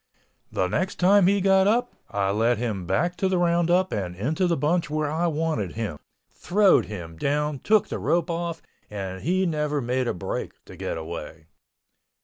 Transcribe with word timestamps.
The 0.51 0.67
next 0.67 0.95
time 0.99 1.27
he 1.27 1.41
got 1.41 1.67
up 1.67 1.93
I 2.09 2.31
led 2.31 2.57
him 2.57 2.87
back 2.87 3.15
to 3.17 3.27
the 3.27 3.37
roundup 3.37 3.91
and 3.91 4.15
into 4.15 4.47
the 4.47 4.57
bunch 4.57 4.89
where 4.89 5.11
I 5.11 5.27
wanted 5.27 5.73
him, 5.73 5.99
throwed 6.31 6.85
him 6.85 7.17
down, 7.17 7.59
took 7.59 7.89
the 7.89 7.99
rope 7.99 8.31
off, 8.31 8.63
and 8.89 9.21
he 9.21 9.45
never 9.45 9.79
made 9.79 10.07
a 10.07 10.13
break 10.15 10.53
to 10.65 10.75
get 10.75 10.97
away. 10.97 11.49